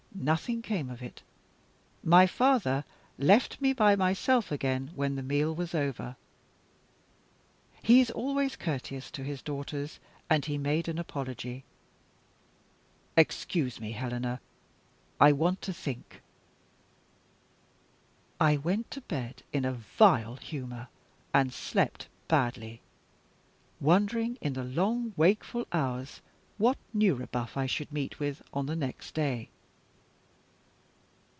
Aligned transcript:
Nothing 0.13 0.61
came 0.61 0.87
of 0.91 1.01
it. 1.01 1.23
My 2.03 2.27
father 2.27 2.83
left 3.17 3.59
me 3.59 3.73
by 3.73 3.95
myself 3.95 4.51
again, 4.51 4.91
when 4.93 5.15
the 5.15 5.23
meal 5.23 5.55
was 5.55 5.73
over. 5.73 6.15
He 7.81 8.01
is 8.01 8.11
always 8.11 8.55
courteous 8.55 9.09
to 9.11 9.23
his 9.23 9.41
daughters; 9.41 9.99
and 10.29 10.45
he 10.45 10.59
made 10.59 10.87
an 10.87 10.99
apology: 10.99 11.63
"Excuse 13.17 13.79
me, 13.79 13.93
Helena, 13.93 14.39
I 15.19 15.31
want 15.31 15.59
to 15.63 15.73
think."....... 15.73 16.21
I 18.39 18.57
went 18.57 18.91
to 18.91 19.01
bed 19.01 19.41
in 19.51 19.65
a 19.65 19.73
vile 19.73 20.35
humor, 20.35 20.89
and 21.33 21.51
slept 21.51 22.09
badly; 22.27 22.81
wondering, 23.79 24.37
in 24.39 24.53
the 24.53 24.63
long 24.65 25.13
wakeful 25.17 25.65
hours, 25.73 26.21
what 26.59 26.77
new 26.93 27.15
rebuff 27.15 27.57
I 27.57 27.65
should 27.65 27.91
meet 27.91 28.19
with 28.19 28.43
on 28.53 28.67
the 28.67 28.75
next 28.75 29.15
day. 29.15 29.49